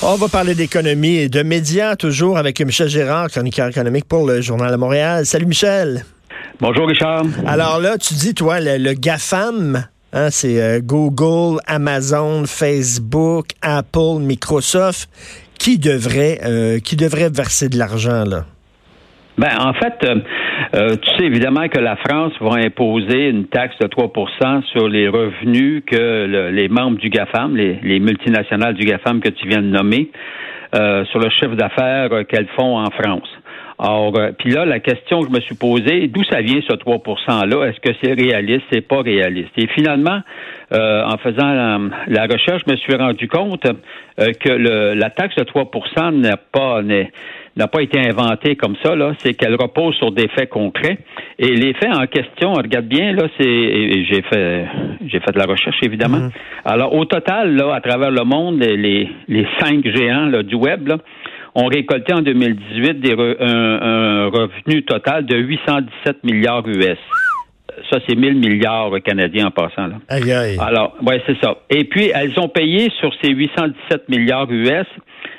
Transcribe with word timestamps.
On 0.00 0.14
va 0.14 0.28
parler 0.28 0.54
d'économie 0.54 1.16
et 1.16 1.28
de 1.28 1.42
médias, 1.42 1.96
toujours 1.96 2.38
avec 2.38 2.60
Michel 2.60 2.86
Gérard, 2.88 3.28
chroniqueur 3.30 3.66
économique 3.68 4.04
pour 4.04 4.28
le 4.28 4.40
Journal 4.40 4.70
de 4.70 4.76
Montréal. 4.76 5.26
Salut 5.26 5.46
Michel. 5.46 6.04
Bonjour 6.60 6.86
Richard. 6.86 7.24
Alors 7.44 7.80
là, 7.80 7.98
tu 7.98 8.14
dis, 8.14 8.32
toi, 8.32 8.60
le, 8.60 8.94
GAFAM, 8.94 9.84
hein, 10.12 10.30
c'est 10.30 10.62
euh, 10.62 10.78
Google, 10.80 11.60
Amazon, 11.66 12.44
Facebook, 12.46 13.48
Apple, 13.60 14.20
Microsoft, 14.20 15.10
qui 15.58 15.78
devrait, 15.78 16.38
euh, 16.44 16.78
qui 16.78 16.94
devrait 16.94 17.30
verser 17.30 17.68
de 17.68 17.76
l'argent 17.76 18.24
là? 18.24 18.44
Ben, 19.36 19.50
en 19.58 19.72
fait, 19.72 19.94
euh, 20.04 20.16
euh, 20.74 20.96
tu 20.96 21.16
sais 21.16 21.24
évidemment 21.24 21.68
que 21.68 21.78
la 21.78 21.96
France 21.96 22.32
va 22.40 22.56
imposer 22.56 23.28
une 23.28 23.46
taxe 23.46 23.76
de 23.78 23.86
3% 23.86 24.62
sur 24.72 24.88
les 24.88 25.08
revenus 25.08 25.82
que 25.86 26.50
les 26.50 26.68
membres 26.68 26.98
du 26.98 27.08
GAFAM, 27.08 27.56
les, 27.56 28.00
multinationales 28.00 28.74
du 28.74 28.84
GAFAM 28.84 29.20
que 29.20 29.28
tu 29.28 29.48
viens 29.48 29.62
de 29.62 29.68
nommer, 29.68 30.10
euh, 30.74 31.04
sur 31.06 31.20
le 31.20 31.30
chiffre 31.30 31.54
d'affaires 31.54 32.10
qu'elles 32.28 32.48
font 32.56 32.78
en 32.78 32.90
France. 32.90 33.28
Alors, 33.80 34.12
puis 34.38 34.50
là, 34.50 34.64
la 34.64 34.80
question 34.80 35.20
que 35.20 35.28
je 35.28 35.32
me 35.32 35.40
suis 35.40 35.54
posée, 35.54 36.08
d'où 36.08 36.24
ça 36.24 36.40
vient 36.40 36.60
ce 36.68 36.74
3 36.74 36.96
%-là? 36.96 37.68
Est-ce 37.68 37.78
que 37.78 37.96
c'est 38.02 38.12
réaliste? 38.12 38.64
C'est 38.72 38.80
pas 38.80 39.02
réaliste? 39.02 39.52
Et 39.56 39.68
finalement, 39.68 40.20
en 40.72 41.16
faisant 41.18 41.78
la, 42.08 42.24
recherche, 42.24 42.62
je 42.66 42.72
me 42.72 42.76
suis 42.76 42.96
rendu 42.96 43.28
compte 43.28 43.62
que 44.16 44.48
le, 44.48 44.94
la 44.94 45.10
taxe 45.10 45.36
de 45.36 45.44
3% 45.44 46.12
n'est 46.16 46.32
pas 46.50 46.82
n'a 47.56 47.66
pas 47.66 47.82
été 47.82 47.98
inventée 47.98 48.56
comme 48.56 48.76
ça, 48.82 48.94
là, 48.94 49.12
c'est 49.18 49.34
qu'elle 49.34 49.54
repose 49.54 49.94
sur 49.96 50.12
des 50.12 50.28
faits 50.28 50.48
concrets. 50.48 50.98
Et 51.38 51.48
les 51.48 51.74
faits 51.74 51.94
en 51.94 52.06
question, 52.06 52.52
regarde 52.52 52.86
bien, 52.86 53.12
là, 53.12 53.28
c'est 53.38 54.04
j'ai 54.04 54.22
fait 54.22 54.66
j'ai 55.06 55.20
fait 55.20 55.32
de 55.32 55.38
la 55.38 55.46
recherche, 55.46 55.78
évidemment. 55.82 56.18
Mhm. 56.18 56.30
Alors, 56.64 56.94
au 56.94 57.04
total, 57.04 57.54
là, 57.54 57.74
à 57.74 57.80
travers 57.80 58.10
le 58.10 58.24
monde, 58.24 58.60
les, 58.60 59.08
les 59.28 59.46
cinq 59.60 59.84
géants 59.84 60.26
là, 60.26 60.42
du 60.42 60.54
web, 60.54 60.88
là, 60.88 60.98
ont 61.54 61.66
récolté 61.66 62.12
en 62.12 62.20
2018 62.20 63.00
des 63.00 63.12
un, 63.12 64.26
revenu 64.26 64.84
total 64.84 65.26
de 65.26 65.36
817 65.36 66.24
milliards 66.24 66.66
US 66.66 66.98
ça, 67.90 67.98
c'est 68.08 68.16
1000 68.16 68.34
milliards 68.34 68.90
canadiens 69.04 69.46
en 69.46 69.50
passant. 69.50 69.86
Là. 69.86 69.96
Aïe, 70.08 70.32
aïe. 70.32 70.56
Alors, 70.60 70.96
ouais, 71.06 71.22
c'est 71.26 71.38
ça. 71.40 71.58
Et 71.70 71.84
puis, 71.84 72.10
elles 72.14 72.38
ont 72.40 72.48
payé 72.48 72.90
sur 72.98 73.12
ces 73.22 73.30
817 73.30 74.08
milliards 74.08 74.50
US 74.50 74.86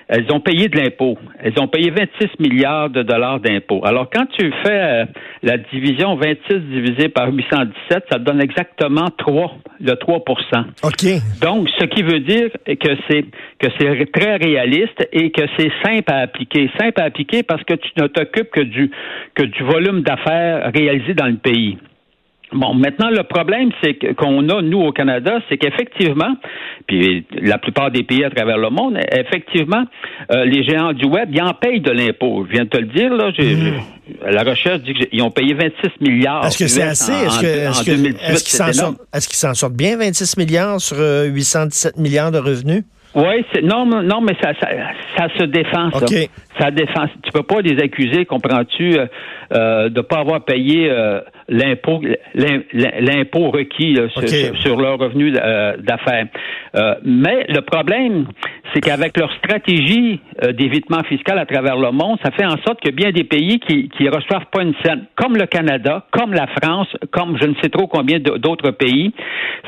elles 0.09 0.25
ont 0.31 0.39
payé 0.39 0.67
de 0.69 0.75
l'impôt. 0.75 1.17
Elles 1.39 1.53
ont 1.59 1.67
payé 1.67 1.91
26 1.91 2.39
milliards 2.39 2.89
de 2.89 3.03
dollars 3.03 3.39
d'impôts. 3.39 3.85
Alors, 3.85 4.09
quand 4.11 4.25
tu 4.37 4.51
fais 4.63 4.81
euh, 4.81 5.05
la 5.43 5.57
division 5.57 6.15
26 6.15 6.55
divisé 6.71 7.09
par 7.09 7.31
817, 7.31 8.05
ça 8.11 8.17
donne 8.17 8.41
exactement 8.41 9.05
3, 9.15 9.57
le 9.79 9.91
3% 9.93 10.65
OK. 10.83 11.41
Donc, 11.41 11.69
ce 11.77 11.85
qui 11.85 12.01
veut 12.01 12.21
dire 12.21 12.49
que 12.65 12.89
c'est 13.07 13.23
que 13.59 13.67
c'est 13.79 14.11
très 14.11 14.37
réaliste 14.37 15.07
et 15.13 15.29
que 15.29 15.43
c'est 15.57 15.71
simple 15.85 16.11
à 16.11 16.21
appliquer. 16.21 16.71
Simple 16.79 17.01
à 17.01 17.03
appliquer 17.03 17.43
parce 17.43 17.63
que 17.63 17.75
tu 17.75 17.89
ne 17.97 18.07
t'occupes 18.07 18.49
que 18.49 18.61
du 18.61 18.89
que 19.35 19.43
du 19.43 19.63
volume 19.63 20.01
d'affaires 20.01 20.71
réalisé 20.73 21.13
dans 21.13 21.27
le 21.27 21.37
pays. 21.37 21.77
Bon, 22.51 22.73
maintenant, 22.73 23.09
le 23.09 23.23
problème, 23.23 23.69
c'est 23.83 23.93
qu'on 24.15 24.49
a, 24.49 24.61
nous, 24.61 24.79
au 24.79 24.91
Canada, 24.91 25.39
c'est 25.47 25.57
qu'effectivement, 25.57 26.35
puis 26.87 27.25
la 27.39 27.59
plupart 27.59 27.91
des 27.91 28.03
pays 28.03 28.23
à 28.23 28.31
travers 28.31 28.57
le 28.57 28.69
monde, 28.69 28.97
effectivement, 29.11 29.83
euh, 30.31 30.45
les 30.45 30.63
géants 30.63 30.93
du 30.93 31.05
Web, 31.05 31.29
ils 31.31 31.41
en 31.41 31.53
payent 31.53 31.81
de 31.81 31.91
l'impôt. 31.91 32.45
Je 32.47 32.53
viens 32.53 32.63
de 32.63 32.69
te 32.69 32.77
le 32.77 32.87
dire, 32.87 33.13
là. 33.13 33.29
Hmm. 33.29 34.31
la 34.31 34.43
recherche 34.43 34.79
dit 34.79 34.93
qu'ils 34.93 35.21
ont 35.21 35.29
payé 35.29 35.53
26 35.53 36.01
milliards. 36.01 36.45
Est-ce 36.45 36.57
que 36.57 36.67
c'est 36.67 36.81
assez? 36.81 37.13
Est-ce 37.13 38.47
qu'ils 39.27 39.37
s'en 39.37 39.53
sortent 39.53 39.73
bien, 39.73 39.97
26 39.97 40.37
milliards 40.37 40.81
sur 40.81 40.97
817 40.97 41.93
euh, 41.97 42.01
milliards 42.01 42.31
de 42.31 42.39
revenus? 42.39 42.83
Oui, 43.15 43.43
non, 43.63 43.85
non, 43.85 44.21
mais 44.21 44.35
ça, 44.41 44.51
ça, 45.17 45.27
se 45.35 45.43
défend. 45.43 45.89
Ça. 45.91 46.05
ça 46.59 46.71
défend. 46.71 47.05
Tu 47.23 47.31
peux 47.31 47.43
pas 47.43 47.61
les 47.61 47.81
accuser, 47.81 48.25
comprends-tu, 48.25 48.99
euh, 48.99 49.07
euh 49.51 49.89
de 49.89 49.97
ne 49.97 50.01
pas 50.01 50.19
avoir 50.19 50.45
payé 50.45 50.91
euh, 50.91 51.21
l'impôt, 51.49 52.01
l'impôt 52.35 53.51
requis 53.51 53.97
sur, 54.61 54.79
leur 54.79 54.97
revenu 54.97 55.33
euh, 55.35 55.77
d'affaires. 55.77 56.27
mais 57.03 57.45
le 57.49 57.61
problème, 57.61 58.27
c'est 58.73 58.81
qu'avec 58.81 59.17
leur 59.17 59.31
stratégie 59.33 60.19
d'évitement 60.53 61.03
fiscal 61.03 61.37
à 61.39 61.45
travers 61.45 61.77
le 61.77 61.91
monde, 61.91 62.17
ça 62.23 62.31
fait 62.31 62.45
en 62.45 62.57
sorte 62.65 62.81
que 62.81 62.91
bien 62.91 63.11
des 63.11 63.23
pays 63.23 63.59
qui 63.59 63.89
qui 63.89 64.07
reçoivent 64.07 64.45
pas 64.51 64.61
une 64.61 64.75
scène, 64.83 65.05
comme 65.15 65.35
le 65.35 65.47
Canada, 65.47 66.05
comme 66.11 66.33
la 66.33 66.47
France, 66.61 66.87
comme 67.11 67.37
je 67.41 67.47
ne 67.47 67.55
sais 67.61 67.69
trop 67.69 67.87
combien 67.87 68.19
d'autres 68.19 68.71
pays, 68.71 69.11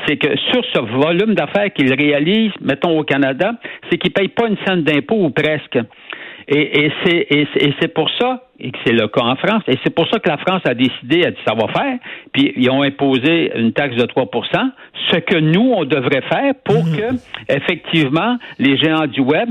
c'est 0.06 0.16
que 0.16 0.36
sur 0.52 0.64
ce 0.72 0.80
volume 0.80 1.34
d'affaires 1.34 1.72
qu'ils 1.72 1.92
réalisent, 1.92 2.52
mettons 2.60 2.98
au 2.98 3.02
Canada 3.02 3.52
c'est 3.90 3.98
qu'ils 3.98 4.10
ne 4.10 4.14
payent 4.14 4.28
pas 4.28 4.48
une 4.48 4.56
scène 4.66 4.82
d'impôt 4.82 5.24
ou 5.24 5.30
presque. 5.30 5.78
Et, 6.54 6.90
c'est 7.80 7.94
pour 7.94 8.10
ça, 8.20 8.42
et 8.60 8.70
que 8.70 8.78
c'est 8.84 8.92
le 8.92 9.08
cas 9.08 9.22
en 9.22 9.36
France, 9.36 9.62
et 9.68 9.78
c'est 9.82 9.94
pour 9.94 10.06
ça 10.08 10.18
que 10.18 10.28
la 10.28 10.36
France 10.38 10.62
a 10.64 10.74
décidé, 10.74 11.24
a 11.24 11.30
dit 11.30 11.40
ça 11.46 11.54
va 11.54 11.68
faire, 11.68 11.98
puis 12.32 12.52
ils 12.56 12.70
ont 12.70 12.82
imposé 12.82 13.50
une 13.56 13.72
taxe 13.72 13.96
de 13.96 14.04
3 14.04 14.28
ce 15.10 15.16
que 15.16 15.38
nous, 15.38 15.72
on 15.74 15.84
devrait 15.84 16.22
faire 16.22 16.54
pour 16.64 16.84
mhm. 16.84 16.96
que, 16.96 17.54
effectivement, 17.54 18.36
les 18.58 18.76
géants 18.76 19.06
du 19.06 19.20
Web, 19.20 19.50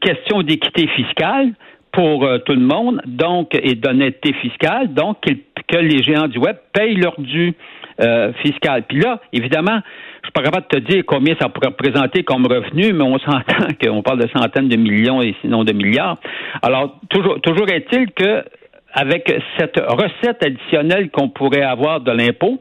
question 0.00 0.42
d'équité 0.42 0.86
fiscale, 0.88 1.52
pour 1.92 2.24
euh, 2.24 2.38
tout 2.38 2.52
le 2.52 2.60
monde, 2.60 3.00
donc, 3.06 3.54
et 3.54 3.74
d'honnêteté 3.74 4.34
fiscale, 4.34 4.92
donc 4.92 5.16
que 5.22 5.76
les 5.78 6.02
géants 6.02 6.28
du 6.28 6.38
Web 6.38 6.56
payent 6.72 6.96
leur 6.96 7.18
dû 7.18 7.54
euh, 8.00 8.32
fiscal. 8.42 8.84
Puis 8.88 9.00
là, 9.00 9.20
évidemment, 9.32 9.80
je 10.22 10.26
suis 10.26 10.32
pas 10.32 10.42
capable 10.42 10.66
de 10.70 10.78
te 10.78 10.92
dire 10.92 11.04
combien 11.06 11.34
ça 11.40 11.48
pourrait 11.48 11.68
représenter 11.68 12.22
comme 12.22 12.46
revenu, 12.46 12.92
mais 12.92 13.04
on 13.04 13.18
s'entend 13.20 13.68
qu'on 13.82 14.02
parle 14.02 14.20
de 14.20 14.28
centaines 14.36 14.68
de 14.68 14.76
millions 14.76 15.22
et 15.22 15.34
sinon 15.40 15.64
de 15.64 15.72
milliards. 15.72 16.18
Alors, 16.62 16.98
toujours, 17.08 17.40
toujours 17.40 17.68
est-il 17.68 18.10
que 18.12 18.44
avec 18.92 19.30
cette 19.58 19.78
recette 19.78 20.42
additionnelle 20.42 21.10
qu'on 21.10 21.28
pourrait 21.28 21.62
avoir 21.62 22.00
de 22.00 22.10
l'impôt, 22.12 22.60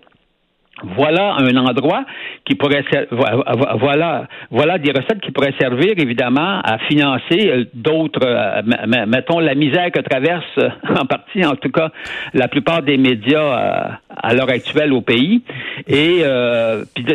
voilà 0.83 1.35
un 1.37 1.55
endroit 1.55 2.05
qui 2.43 2.55
pourrait 2.55 2.83
voilà 3.11 4.27
voilà 4.51 4.77
des 4.77 4.91
recettes 4.91 5.21
qui 5.21 5.31
pourraient 5.31 5.55
servir 5.59 5.93
évidemment 5.97 6.59
à 6.63 6.77
financer 6.79 7.49
euh, 7.49 7.63
d'autres 7.73 8.25
euh, 8.25 8.61
mettons 9.07 9.39
la 9.39 9.55
misère 9.55 9.89
que 9.91 10.01
traverse 10.01 10.59
en 10.89 11.05
partie 11.05 11.45
en 11.45 11.55
tout 11.55 11.71
cas 11.71 11.91
la 12.33 12.49
plupart 12.49 12.81
des 12.81 12.97
médias 12.97 13.39
euh, 13.39 13.89
à 14.15 14.33
l'heure 14.33 14.49
actuelle 14.49 14.93
au 14.93 15.01
pays. 15.01 15.43
Et 15.87 16.23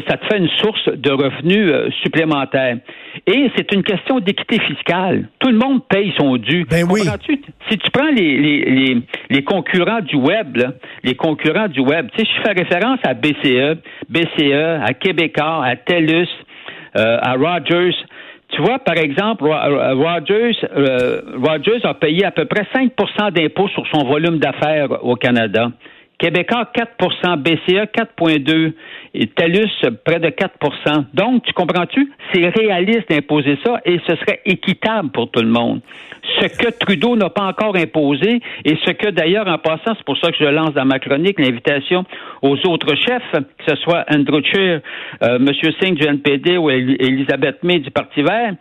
ça 0.09 0.17
te 0.17 0.27
fait 0.27 0.39
une 0.39 0.49
source 0.49 0.89
de 0.89 1.11
revenus 1.11 1.93
supplémentaires 2.03 2.79
et 3.27 3.51
c'est 3.57 3.73
une 3.73 3.83
question 3.83 4.21
d'équité 4.21 4.61
fiscale 4.61 5.29
tout 5.39 5.51
le 5.51 5.59
monde 5.59 5.83
paye 5.89 6.13
son 6.19 6.37
dû 6.37 6.67
ben 6.71 6.87
oui. 6.91 7.01
si 7.69 7.79
tu 7.79 7.91
prends 7.91 8.11
les, 8.11 8.37
les, 8.39 8.97
les, 9.31 9.45
concurrents 9.45 10.01
du 10.01 10.17
web 10.17 10.59
les 11.03 11.15
concurrents 11.15 11.69
du 11.69 11.81
web 11.81 12.09
tu 12.17 12.25
sais 12.25 12.31
je 12.37 12.43
fais 12.43 12.53
référence 12.53 12.99
à 13.05 13.15
BC 13.15 13.77
BCE, 14.09 14.83
à 14.83 14.93
Québécois, 14.95 15.65
à 15.65 15.77
TELUS, 15.77 16.29
euh, 16.97 17.19
à 17.23 17.35
Rogers. 17.35 17.97
Tu 18.49 18.61
vois, 18.63 18.81
par 18.81 18.97
exemple, 18.97 19.45
Rogers, 19.45 20.57
euh, 20.77 21.21
Rogers 21.37 21.85
a 21.85 21.95
payé 21.95 22.25
à 22.25 22.33
peu 22.33 22.47
près 22.47 22.67
5% 22.75 23.31
d'impôts 23.31 23.69
sur 23.69 23.87
son 23.93 24.05
volume 24.07 24.39
d'affaires 24.39 25.05
au 25.05 25.15
Canada. 25.15 25.71
Québécois, 26.21 26.69
4% 26.75 27.37
BCE, 27.39 27.89
4,2 27.97 28.75
et 29.15 29.27
TELUS, 29.29 29.71
près 30.05 30.21
de 30.21 30.29
4% 30.29 31.07
Donc, 31.15 31.45
tu 31.45 31.53
comprends-tu? 31.55 32.13
C'est 32.33 32.47
réaliste 32.51 33.09
d'imposer 33.11 33.59
ça 33.65 33.81
et 33.87 33.99
ce 34.07 34.17
serait 34.17 34.41
équitable 34.45 35.09
pour 35.13 35.31
tout 35.31 35.41
le 35.41 35.49
monde. 35.49 35.81
Ce 36.39 36.47
que 36.47 36.71
Trudeau 36.79 37.17
n'a 37.17 37.31
pas 37.31 37.45
encore 37.45 37.75
imposé 37.75 38.41
et 38.67 38.77
ce 38.85 38.91
que, 38.91 39.09
d'ailleurs, 39.09 39.49
en 39.49 39.57
passant, 39.57 39.95
c'est 39.97 40.05
pour 40.05 40.19
ça 40.19 40.31
que 40.31 40.37
je 40.39 40.45
lance 40.45 40.75
dans 40.75 40.85
ma 40.85 40.99
chronique 40.99 41.41
l'invitation 41.41 42.05
aux 42.43 42.59
autres 42.67 42.95
chefs, 42.97 43.33
que 43.33 43.65
ce 43.67 43.77
soit 43.77 44.05
Andrew 44.13 44.43
Scheer, 44.45 44.83
euh, 45.23 45.37
M. 45.37 45.49
Singh 45.81 45.95
du 45.95 46.07
NPD 46.07 46.59
ou 46.59 46.69
Elisabeth 46.69 47.63
May 47.63 47.79
du 47.79 47.91
Parti 47.91 48.21
vert, 48.23 48.53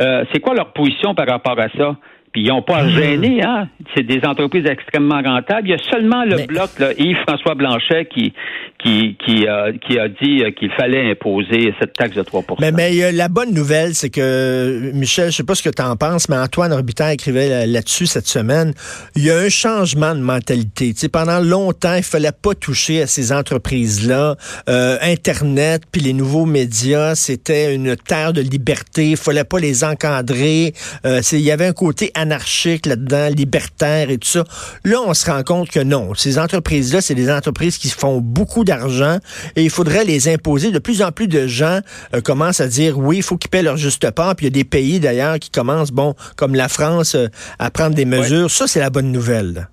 euh, 0.00 0.24
c'est 0.32 0.38
quoi 0.38 0.54
leur 0.54 0.72
position 0.72 1.16
par 1.16 1.26
rapport 1.26 1.58
à 1.58 1.68
ça? 1.76 1.96
Puis 2.38 2.46
ils 2.46 2.50
n'ont 2.50 2.62
pas 2.62 2.82
à 2.84 2.88
gêner, 2.88 3.42
hein? 3.42 3.66
C'est 3.96 4.04
des 4.04 4.24
entreprises 4.24 4.64
extrêmement 4.64 5.20
rentables. 5.20 5.66
Il 5.66 5.70
y 5.70 5.74
a 5.74 5.90
seulement 5.90 6.22
le 6.22 6.46
bloc, 6.46 6.70
Yves-François 6.96 7.56
Blanchet, 7.56 8.04
qui, 8.04 8.32
qui, 8.78 9.16
qui, 9.24 9.46
a, 9.48 9.72
qui 9.72 9.98
a 9.98 10.08
dit 10.08 10.42
qu'il 10.56 10.70
fallait 10.70 11.10
imposer 11.10 11.74
cette 11.80 11.94
taxe 11.94 12.14
de 12.14 12.22
3 12.22 12.44
Mais, 12.60 12.70
mais 12.70 13.02
euh, 13.02 13.10
la 13.10 13.28
bonne 13.28 13.52
nouvelle, 13.52 13.94
c'est 13.94 14.10
que, 14.10 14.92
Michel, 14.94 15.32
je 15.32 15.36
sais 15.38 15.42
pas 15.42 15.56
ce 15.56 15.62
que 15.62 15.70
tu 15.70 15.82
en 15.82 15.96
penses, 15.96 16.28
mais 16.28 16.36
Antoine 16.36 16.72
Robitaille 16.72 17.14
écrivait 17.14 17.66
là-dessus 17.66 18.06
cette 18.06 18.28
semaine. 18.28 18.72
Il 19.16 19.24
y 19.24 19.30
a 19.30 19.36
un 19.36 19.48
changement 19.48 20.14
de 20.14 20.20
mentalité. 20.20 20.94
Tu 20.94 21.00
sais, 21.00 21.08
pendant 21.08 21.40
longtemps, 21.40 21.94
il 21.94 22.04
fallait 22.04 22.30
pas 22.30 22.54
toucher 22.54 23.02
à 23.02 23.08
ces 23.08 23.32
entreprises-là. 23.32 24.36
Euh, 24.68 24.98
Internet, 25.02 25.82
puis 25.90 26.00
les 26.00 26.12
nouveaux 26.12 26.46
médias, 26.46 27.16
c'était 27.16 27.74
une 27.74 27.96
terre 27.96 28.32
de 28.32 28.40
liberté. 28.40 29.10
Il 29.10 29.16
fallait 29.16 29.44
pas 29.44 29.58
les 29.58 29.82
encadrer. 29.82 30.72
Euh, 31.04 31.20
il 31.32 31.40
y 31.40 31.50
avait 31.50 31.66
un 31.66 31.72
côté 31.72 32.12
anarchique 32.14 32.86
là-dedans, 32.86 33.28
libertaire 33.34 34.10
et 34.10 34.18
tout 34.18 34.28
ça. 34.28 34.44
Là, 34.84 34.98
on 35.04 35.14
se 35.14 35.28
rend 35.28 35.42
compte 35.42 35.68
que 35.68 35.80
non. 35.80 36.14
Ces 36.14 36.38
entreprises-là, 36.38 37.00
c'est 37.00 37.16
des 37.16 37.30
entreprises 37.30 37.78
qui 37.78 37.88
font 37.90 38.20
beaucoup 38.20 38.64
d'argent 38.68 39.18
et 39.56 39.62
il 39.64 39.70
faudrait 39.70 40.04
les 40.04 40.28
imposer. 40.28 40.70
De 40.70 40.78
plus 40.78 41.02
en 41.02 41.10
plus 41.10 41.28
de 41.28 41.46
gens 41.46 41.80
euh, 42.14 42.20
commencent 42.20 42.60
à 42.60 42.68
dire 42.68 42.98
oui, 42.98 43.16
il 43.18 43.22
faut 43.22 43.36
qu'ils 43.36 43.50
paient 43.50 43.62
leur 43.62 43.76
juste 43.76 44.10
part. 44.10 44.36
Puis 44.36 44.46
il 44.46 44.50
y 44.50 44.52
a 44.52 44.62
des 44.62 44.68
pays 44.68 45.00
d'ailleurs 45.00 45.38
qui 45.38 45.50
commencent, 45.50 45.92
bon, 45.92 46.14
comme 46.36 46.54
la 46.54 46.68
France, 46.68 47.14
euh, 47.14 47.26
à 47.58 47.70
prendre 47.70 47.94
des 47.94 48.04
mesures. 48.04 48.50
Ça, 48.50 48.66
c'est 48.66 48.80
la 48.80 48.90
bonne 48.90 49.10
nouvelle. 49.10 49.68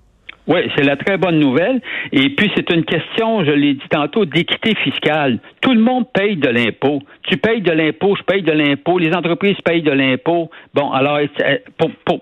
Oui, 0.48 0.60
c'est 0.76 0.84
la 0.84 0.96
très 0.96 1.16
bonne 1.16 1.40
nouvelle. 1.40 1.80
Et 2.12 2.30
puis, 2.30 2.50
c'est 2.54 2.70
une 2.72 2.84
question, 2.84 3.44
je 3.44 3.50
l'ai 3.50 3.74
dit 3.74 3.88
tantôt, 3.90 4.24
d'équité 4.24 4.76
fiscale. 4.84 5.40
Tout 5.60 5.72
le 5.72 5.80
monde 5.80 6.04
paye 6.12 6.36
de 6.36 6.48
l'impôt. 6.48 7.00
Tu 7.28 7.36
payes 7.36 7.62
de 7.62 7.72
l'impôt, 7.72 8.14
je 8.16 8.22
paye 8.22 8.42
de 8.42 8.52
l'impôt, 8.52 8.98
les 9.00 9.12
entreprises 9.12 9.56
payent 9.64 9.82
de 9.82 9.90
l'impôt. 9.90 10.50
Bon, 10.72 10.92
alors, 10.92 11.18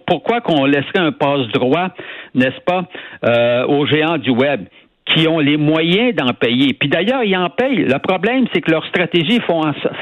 pourquoi 0.07 0.41
qu'on 0.41 0.65
laisserait 0.65 1.01
un 1.01 1.13
passe-droit, 1.13 1.91
n'est-ce 2.35 2.61
pas, 2.65 2.89
euh, 3.27 3.67
aux 3.67 3.85
géants 3.87 4.17
du 4.17 4.31
Web? 4.31 4.65
Qui 5.07 5.27
ont 5.29 5.39
les 5.39 5.59
moyens 5.59 6.15
d'en 6.15 6.33
payer. 6.33 6.73
Puis 6.73 6.89
d'ailleurs, 6.89 7.23
ils 7.25 7.37
en 7.37 7.51
payent. 7.51 7.85
Le 7.85 7.99
problème, 7.99 8.47
c'est 8.53 8.63
que 8.63 8.71
leur 8.71 8.87
stratégie 8.87 9.39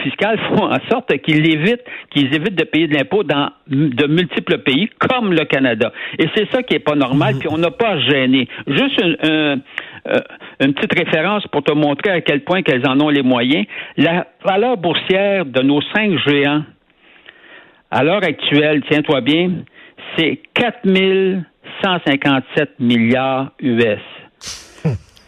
fiscale 0.03 0.39
font 0.49 0.71
en 0.71 0.79
sorte 0.91 1.19
qu'ils 1.19 1.45
évitent, 1.53 1.83
qu'ils 2.11 2.33
évitent 2.35 2.55
de 2.55 2.65
payer 2.65 2.87
de 2.87 2.95
l'impôt 2.95 3.25
dans 3.25 3.51
de 3.67 4.07
multiples 4.07 4.59
pays, 4.59 4.89
comme 5.01 5.33
le 5.33 5.45
Canada. 5.45 5.93
Et 6.19 6.29
c'est 6.37 6.49
ça 6.53 6.63
qui 6.63 6.77
est 6.77 6.79
pas 6.79 6.95
normal, 6.95 7.35
puis 7.41 7.49
on 7.51 7.59
n'a 7.59 7.73
pas 7.73 7.89
à 7.91 7.99
gêner. 7.99 8.47
Juste 8.69 9.03
euh, 9.25 9.57
une, 10.61 10.75
petite 10.75 10.97
référence 10.97 11.45
pour 11.49 11.65
te 11.65 11.73
montrer 11.73 12.11
à 12.11 12.21
quel 12.21 12.45
point 12.45 12.63
qu'elles 12.63 12.89
en 12.89 13.01
ont 13.01 13.09
les 13.09 13.23
moyens. 13.23 13.67
La 13.97 14.29
valeur 14.45 14.77
boursière 14.77 15.47
de 15.47 15.63
nos 15.63 15.81
cinq 15.95 16.17
géants, 16.27 16.63
à 17.91 18.05
l'heure 18.05 18.23
actuelle, 18.23 18.83
tiens-toi 18.89 19.21
bien, 19.21 19.65
c'est 20.17 20.39
4157 20.55 22.79
milliards 22.79 23.51
US. 23.61 23.99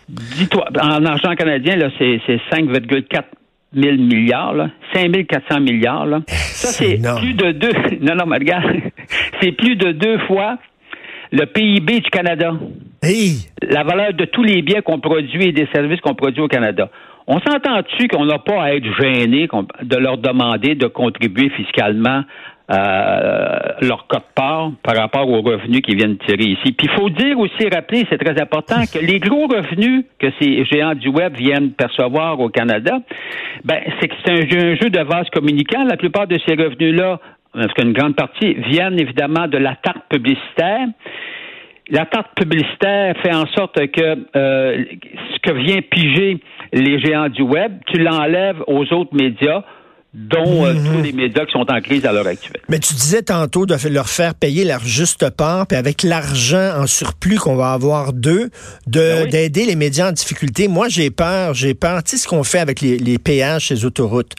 Dis-toi, 0.08 0.64
en 0.80 1.04
argent 1.04 1.34
canadien, 1.34 1.76
là, 1.76 1.88
c'est, 1.98 2.20
5,4 2.52 3.22
000 3.74 3.96
milliards, 3.96 4.54
là, 4.54 4.70
5 4.94 5.26
400 5.26 5.60
milliards. 5.60 6.06
Là. 6.06 6.20
Ça, 6.28 6.68
c'est 6.68 7.00
plus 7.20 7.34
de 7.34 7.52
deux. 7.52 7.72
Non, 8.00 8.14
non, 8.14 8.26
mais 8.26 8.36
regarde, 8.36 8.66
c'est 9.40 9.52
plus 9.52 9.76
de 9.76 9.92
deux 9.92 10.18
fois 10.26 10.58
le 11.32 11.46
PIB 11.46 12.00
du 12.00 12.10
Canada. 12.10 12.52
La 13.62 13.82
valeur 13.82 14.12
de 14.14 14.24
tous 14.26 14.42
les 14.42 14.62
biens 14.62 14.82
qu'on 14.82 15.00
produit 15.00 15.48
et 15.48 15.52
des 15.52 15.68
services 15.74 16.00
qu'on 16.00 16.14
produit 16.14 16.42
au 16.42 16.48
Canada. 16.48 16.88
On 17.26 17.40
s'entend-tu 17.40 18.08
qu'on 18.08 18.26
n'a 18.26 18.38
pas 18.38 18.62
à 18.62 18.74
être 18.74 18.86
gêné 19.00 19.48
de 19.82 19.96
leur 19.96 20.18
demander 20.18 20.74
de 20.74 20.86
contribuer 20.86 21.50
fiscalement 21.50 22.22
euh, 22.70 23.58
leur 23.82 24.06
code 24.06 24.22
part? 24.34 24.53
Par 24.82 24.96
rapport 24.96 25.28
aux 25.28 25.42
revenus 25.42 25.80
qu'ils 25.82 25.96
viennent 25.96 26.18
tirer 26.18 26.44
ici. 26.44 26.72
Puis 26.72 26.88
il 26.88 26.90
faut 26.90 27.10
dire 27.10 27.38
aussi, 27.38 27.68
rappeler, 27.72 28.06
c'est 28.10 28.18
très 28.18 28.40
important, 28.40 28.82
que 28.92 28.98
les 28.98 29.18
gros 29.20 29.46
revenus 29.46 30.04
que 30.18 30.28
ces 30.40 30.64
géants 30.64 30.94
du 30.94 31.08
web 31.08 31.36
viennent 31.36 31.72
percevoir 31.72 32.40
au 32.40 32.48
Canada, 32.48 32.98
ben 33.64 33.80
c'est 34.00 34.08
que 34.08 34.14
c'est 34.24 34.32
un 34.32 34.48
jeu, 34.48 34.72
un 34.72 34.74
jeu 34.76 34.90
de 34.90 35.00
vase 35.00 35.28
communicant. 35.30 35.84
La 35.84 35.96
plupart 35.96 36.26
de 36.26 36.38
ces 36.46 36.54
revenus-là, 36.54 37.20
parce 37.52 37.72
qu'une 37.74 37.92
grande 37.92 38.16
partie 38.16 38.54
viennent 38.54 38.98
évidemment 38.98 39.46
de 39.46 39.58
la 39.58 39.76
tarte 39.76 40.04
publicitaire. 40.08 40.88
La 41.90 42.06
tarte 42.06 42.34
publicitaire 42.34 43.14
fait 43.22 43.34
en 43.34 43.46
sorte 43.48 43.78
que 43.88 44.26
euh, 44.36 44.84
ce 45.34 45.38
que 45.42 45.52
vient 45.52 45.80
piger 45.82 46.38
les 46.72 46.98
géants 46.98 47.28
du 47.28 47.42
web, 47.42 47.72
tu 47.86 47.98
l'enlèves 47.98 48.62
aux 48.66 48.90
autres 48.92 49.14
médias 49.14 49.62
dont 50.14 50.64
euh, 50.64 50.74
mhm. 50.74 50.92
tous 50.92 51.02
les 51.02 51.12
médias 51.12 51.44
qui 51.44 51.52
sont 51.52 51.66
en 51.68 51.80
crise 51.80 52.06
à 52.06 52.12
l'heure 52.12 52.26
actuelle. 52.26 52.62
Mais 52.68 52.78
tu 52.78 52.94
disais 52.94 53.22
tantôt 53.22 53.66
de 53.66 53.76
leur 53.88 54.08
faire 54.08 54.34
payer 54.34 54.64
leur 54.64 54.84
juste 54.84 55.28
part, 55.30 55.66
puis 55.66 55.76
avec 55.76 56.02
l'argent 56.02 56.80
en 56.80 56.86
surplus 56.86 57.38
qu'on 57.38 57.56
va 57.56 57.72
avoir 57.72 58.12
d'eux, 58.12 58.50
de, 58.86 59.00
ben 59.00 59.28
d'aider 59.28 59.66
les 59.66 59.74
médias 59.74 60.10
en 60.10 60.12
difficulté. 60.12 60.68
Moi, 60.68 60.88
j'ai 60.88 61.10
peur, 61.10 61.54
j'ai 61.54 61.74
peur. 61.74 62.02
Tu 62.04 62.12
sais 62.12 62.22
ce 62.22 62.28
qu'on 62.28 62.44
fait 62.44 62.60
avec 62.60 62.80
les, 62.80 62.96
les 62.98 63.18
péages 63.18 63.68
ces 63.68 63.84
autoroutes? 63.84 64.34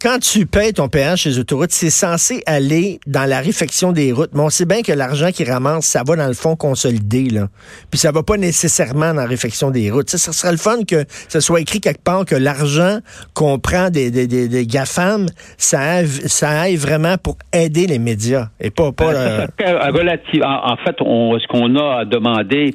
Quand 0.00 0.18
tu 0.18 0.46
payes 0.46 0.74
ton 0.74 0.88
péage 0.88 1.20
chez 1.20 1.30
les 1.30 1.38
autoroutes, 1.38 1.70
c'est 1.70 1.90
censé 1.90 2.42
aller 2.46 3.00
dans 3.06 3.24
la 3.24 3.40
réfection 3.40 3.92
des 3.92 4.12
routes. 4.12 4.30
Mais 4.34 4.42
on 4.42 4.50
sait 4.50 4.66
bien 4.66 4.82
que 4.82 4.92
l'argent 4.92 5.30
qu'ils 5.30 5.50
ramassent, 5.50 5.86
ça 5.86 6.02
va 6.06 6.16
dans 6.16 6.26
le 6.26 6.34
fond 6.34 6.54
consolidé. 6.54 7.30
Là. 7.30 7.48
Puis 7.90 7.98
ça 7.98 8.12
va 8.12 8.22
pas 8.22 8.36
nécessairement 8.36 9.14
dans 9.14 9.22
la 9.22 9.26
réfection 9.26 9.70
des 9.70 9.90
routes. 9.90 10.10
Ça, 10.10 10.32
serait 10.32 10.52
le 10.52 10.58
fun 10.58 10.84
que 10.86 11.04
ça 11.28 11.40
soit 11.40 11.60
écrit 11.60 11.80
quelque 11.80 12.02
part 12.02 12.24
que 12.26 12.34
l'argent 12.34 12.98
qu'on 13.32 13.58
prend 13.58 13.88
des, 13.88 14.10
des, 14.10 14.26
des, 14.26 14.66
GAFAM, 14.66 15.26
ça 15.56 15.80
aille, 15.80 16.08
ça 16.08 16.50
aille 16.50 16.76
vraiment 16.76 17.16
pour 17.16 17.38
aider 17.52 17.86
les 17.86 17.98
médias 17.98 18.48
et 18.60 18.70
pas... 18.70 18.92
pas 18.92 19.12
euh, 19.14 19.46
relative, 19.60 20.42
en, 20.44 20.76
fait, 20.84 20.96
on, 21.00 21.38
ce 21.38 21.46
qu'on 21.46 21.74
a 21.76 22.04
demandé 22.04 22.74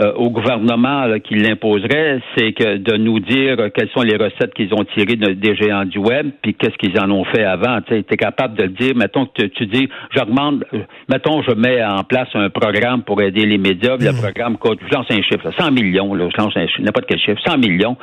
euh, 0.00 0.12
au 0.14 0.30
gouvernement 0.30 1.06
qui 1.24 1.34
l'imposerait, 1.34 2.20
c'est 2.36 2.52
que 2.52 2.76
de 2.76 2.96
nous 2.96 3.18
dire 3.18 3.56
quelles 3.74 3.88
sont 3.90 4.02
les 4.02 4.16
recettes 4.16 4.54
qu'ils 4.54 4.72
ont 4.72 4.84
tirées 4.94 5.16
des 5.16 5.56
géants 5.56 5.84
du 5.84 5.98
web, 5.98 6.30
puis 6.40 6.54
qu'est-ce 6.54 6.76
qu'ils 6.76 6.98
en 7.00 7.10
ont 7.10 7.24
fait 7.24 7.44
avant. 7.44 7.80
Tu 7.80 7.94
es 7.94 8.16
capable 8.16 8.56
de 8.56 8.62
le 8.62 8.68
dire. 8.68 8.94
Mettons 8.94 9.26
que 9.26 9.42
tu, 9.42 9.66
dis, 9.66 9.88
j'augmente, 10.14 10.62
euh, 10.72 10.82
mettons, 11.08 11.42
je 11.42 11.52
mets 11.52 11.82
en 11.84 12.04
place 12.04 12.28
un 12.34 12.48
programme 12.48 13.02
pour 13.02 13.20
aider 13.20 13.44
les 13.44 13.58
médias. 13.58 13.96
Le 13.96 14.12
mmh. 14.12 14.20
programme 14.22 14.56
coûte, 14.56 14.78
je 14.88 14.94
lance 14.94 15.06
un 15.10 15.22
chiffre, 15.22 15.50
100 15.58 15.72
millions, 15.72 16.14
là, 16.14 16.28
je 16.30 16.40
lance 16.40 16.56
un 16.56 16.66
chiffre, 16.66 16.82
n'importe 16.82 17.06
quel 17.08 17.18
chiffre, 17.18 17.40
100 17.44 17.58
millions. 17.58 17.96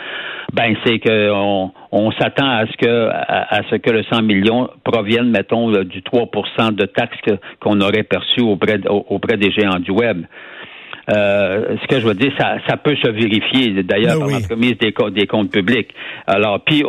Ben, 0.53 0.75
c'est 0.85 0.99
qu'on 0.99 1.71
on, 1.91 2.11
s'attend 2.11 2.49
à 2.49 2.65
ce 2.67 2.77
que 2.77 3.09
à, 3.09 3.61
ce 3.69 3.75
que 3.75 3.89
le 3.89 4.03
100 4.03 4.21
millions 4.23 4.69
provienne, 4.83 5.29
mettons, 5.29 5.71
du 5.71 6.01
3% 6.01 6.75
de 6.75 6.85
taxes 6.85 7.17
qu'on 7.61 7.79
aurait 7.81 8.03
perçues 8.03 8.41
auprès, 8.41 8.79
auprès 8.87 9.37
des 9.37 9.51
géants 9.51 9.79
du 9.79 9.91
web. 9.91 10.25
Euh, 11.07 11.75
ce 11.81 11.87
que 11.87 11.99
je 11.99 12.07
veux 12.07 12.15
dire, 12.15 12.31
ça, 12.39 12.57
ça 12.67 12.77
peut 12.77 12.95
se 12.95 13.09
vérifier 13.09 13.83
d'ailleurs 13.83 14.19
ben 14.19 14.21
par 14.21 14.29
l'entremise 14.29 14.77
des, 14.77 14.93
des 15.11 15.27
comptes 15.27 15.51
publics. 15.51 15.89
Alors, 16.25 16.61
puis 16.61 16.83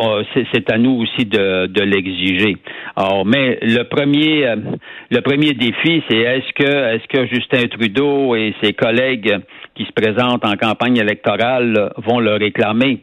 c'est 0.53 0.71
à 0.71 0.79
nous 0.79 1.03
aussi 1.03 1.27
de, 1.27 1.67
de 1.67 1.83
l'exiger. 1.83 2.57
Alors, 2.97 3.27
mais 3.27 3.59
le 3.61 3.83
premier, 3.83 4.47
euh, 4.47 4.57
le 5.11 5.21
premier 5.21 5.53
défi, 5.53 6.03
c'est 6.09 6.17
est-ce 6.17 6.53
que, 6.55 6.95
est-ce 6.95 7.07
que 7.09 7.27
Justin 7.27 7.67
Trudeau 7.69 8.35
et 8.35 8.55
ses 8.63 8.73
collègues 8.73 9.37
qui 9.75 9.85
se 9.85 9.93
présentent 9.93 10.47
en 10.47 10.57
campagne 10.57 10.97
électorale 10.97 11.93
vont 11.99 12.19
le 12.19 12.35
réclamer? 12.37 13.01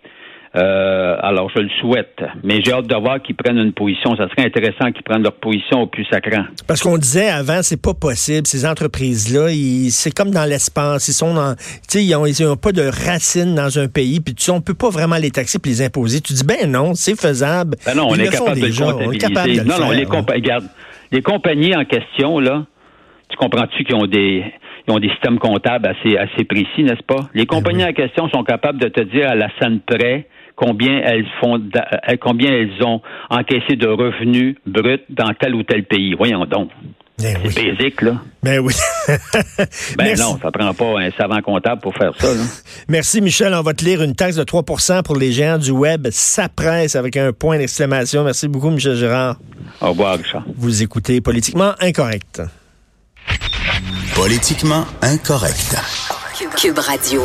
Euh, 0.56 1.16
alors, 1.22 1.50
je 1.56 1.62
le 1.62 1.70
souhaite. 1.82 2.22
Mais 2.44 2.62
j'ai 2.64 2.74
hâte 2.74 2.86
de 2.86 2.96
voir 2.96 3.22
qu'ils 3.22 3.36
prennent 3.36 3.58
une 3.58 3.74
position. 3.74 4.16
Ça 4.16 4.28
serait 4.30 4.46
intéressant 4.46 4.92
qu'ils 4.92 5.02
prennent 5.04 5.24
leur 5.24 5.34
position 5.34 5.82
au 5.82 5.88
plus 5.88 6.06
sacrant. 6.06 6.44
Parce 6.68 6.82
qu'on 6.82 6.98
disait 6.98 7.30
avant, 7.30 7.64
c'est 7.64 7.82
pas 7.82 7.96
possible. 7.96 8.46
Ces 8.46 8.66
entreprises-là, 8.66 9.48
c'est 9.90 10.12
comme 10.16 10.30
dans 10.30 10.46
l'espace. 10.46 11.08
Ils 11.08 11.14
sont 11.14 11.34
dans, 11.34 11.56
ils 11.96 12.12
n'ont 12.12 12.26
ils 12.28 12.46
ont 12.46 12.56
pas 12.56 12.72
de 12.72 12.84
racines 12.84 13.56
dans 13.56 13.80
un 13.80 13.88
pays. 13.88 14.20
Puis 14.20 14.36
tu 14.36 14.44
sais, 14.44 14.52
on 14.52 14.62
peut 14.62 14.76
pas 14.76 14.90
vraiment 14.90 15.18
les 15.18 15.32
taxer 15.32 15.58
puis 15.58 15.72
les 15.72 15.82
imposer. 15.82 16.22
Tu 16.22 16.34
dis, 16.34 16.46
ben 16.46 16.70
non, 16.70 16.94
c'est 16.94 17.20
faisable. 17.20 17.76
Ben 17.86 17.96
non, 17.96 18.08
on 18.10 18.16
est, 18.16 18.30
capable 18.30 18.60
de 18.60 18.68
le 18.68 18.84
on 18.84 19.12
est 19.12 19.18
capable 19.18 19.56
de 19.56 19.62
non, 19.62 19.80
non, 19.80 19.90
les, 19.90 20.06
regarde, 20.06 20.66
les 21.12 21.22
compagnies 21.24 21.76
en 21.76 21.86
question, 21.86 22.40
là, 22.40 22.66
tu 23.30 23.38
comprends-tu 23.38 23.84
qu'ils 23.86 23.96
ont 23.96 24.06
des 24.06 24.44
ils 24.88 24.94
ont 24.94 25.00
des 25.00 25.10
systèmes 25.10 25.40
comptables 25.40 25.88
assez, 25.88 26.18
assez 26.18 26.44
précis, 26.44 26.84
n'est-ce 26.84 27.04
pas? 27.04 27.30
Les 27.34 27.46
ben 27.46 27.56
compagnies 27.56 27.86
en 27.86 27.94
question 27.94 28.28
sont 28.30 28.44
capables 28.44 28.82
de 28.82 28.90
te 28.90 29.00
dire 29.00 29.30
à 29.30 29.36
la 29.36 29.48
scène 29.58 29.80
près 29.80 30.28
combien 30.56 31.00
elles 31.04 31.28
font, 31.40 31.58
euh, 31.58 32.16
combien 32.22 32.52
elles 32.52 32.84
ont 32.84 33.02
encaissé 33.30 33.76
de 33.76 33.88
revenus 33.88 34.56
bruts 34.66 35.04
dans 35.10 35.34
tel 35.40 35.56
ou 35.56 35.64
tel 35.64 35.84
pays. 35.84 36.14
Voyons 36.14 36.46
donc. 36.46 36.70
Ben 37.20 37.38
c'est 37.44 37.72
basique, 37.72 38.02
là. 38.02 38.16
Ben 38.42 38.60
oui. 38.60 38.74
ben 39.98 40.18
non, 40.18 40.40
ça 40.42 40.52
prend 40.52 40.74
pas 40.74 41.00
un 41.00 41.12
savant 41.12 41.42
comptable 41.42 41.80
pour 41.80 41.94
faire 41.96 42.12
ça. 42.18 42.34
Là. 42.34 42.42
Merci, 42.90 43.22
Michel. 43.22 43.54
On 43.54 43.62
va 43.62 43.74
te 43.74 43.86
lire 43.86 44.02
une 44.02 44.16
taxe 44.16 44.36
de 44.36 44.44
3% 44.44 45.04
pour 45.04 45.16
les 45.16 45.32
géants 45.32 45.60
du 45.60 45.72
web. 45.72 46.08
Ça 46.12 46.50
presse 46.50 46.96
avec 46.96 47.16
un 47.16 47.32
point 47.32 47.60
d'exclamation. 47.60 48.24
Merci 48.24 48.48
beaucoup, 48.48 48.72
Michel 48.72 48.96
Gérard. 48.96 49.38
Au 49.80 49.90
revoir, 49.90 50.18
Richard. 50.18 50.44
Vous 50.58 50.82
écoutez 50.82 51.22
Politiquement 51.22 51.74
Incorrect. 51.80 52.42
Politiquement 54.16 54.86
Incorrect. 55.02 55.78
Cube 56.58 56.80
Radio. 56.80 57.22